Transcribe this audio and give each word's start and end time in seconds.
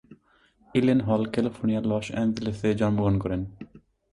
ইলেনহল 0.73 1.23
ক্যালিফোর্নিয়ার 1.33 1.85
লস 1.85 2.07
এঞ্জেলেসে 2.21 2.69
জন্মগ্রহণ 2.79 3.15
করেন। 3.17 3.41